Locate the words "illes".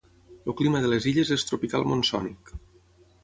1.11-1.33